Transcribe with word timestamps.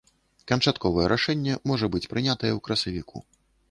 Канчатковае 0.51 1.05
рашэнне 1.13 1.61
можа 1.73 1.93
быць 1.97 2.05
прынятае 2.11 2.53
ў 2.57 2.69
красавіку. 2.71 3.29